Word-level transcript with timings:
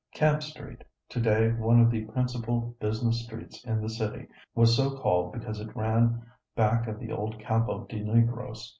Camp 0.15 0.41
Street, 0.41 0.83
to 1.09 1.19
day 1.21 1.51
one 1.51 1.79
of 1.79 1.91
the 1.91 2.05
principal 2.05 2.75
business 2.79 3.23
streets 3.23 3.63
in 3.65 3.81
the 3.83 3.87
city, 3.87 4.27
was 4.55 4.75
so 4.75 4.97
called 4.97 5.31
because 5.31 5.59
it 5.59 5.75
ran 5.75 6.19
back 6.55 6.87
of 6.87 6.97
the 6.99 7.11
old 7.11 7.37
Campo 7.37 7.85
de 7.85 8.03
Negros. 8.03 8.69